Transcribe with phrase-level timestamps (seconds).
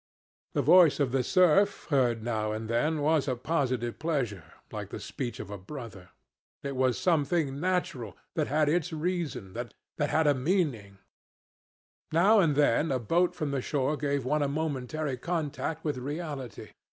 [0.55, 4.99] The voice of the surf heard now and then was a positive pleasure, like the
[4.99, 6.09] speech of a brother.
[6.63, 10.97] It was something natural, that had its reason, that had a meaning.
[12.11, 16.69] Now and then a boat from the shore gave one a momentary contact with reality.